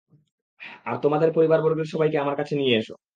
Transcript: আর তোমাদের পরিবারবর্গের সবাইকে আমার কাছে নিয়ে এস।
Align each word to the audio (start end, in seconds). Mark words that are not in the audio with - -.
আর 0.85 0.95
তোমাদের 1.03 1.29
পরিবারবর্গের 1.37 1.91
সবাইকে 1.93 2.17
আমার 2.19 2.35
কাছে 2.39 2.53
নিয়ে 2.55 2.73
এস। 2.79 2.87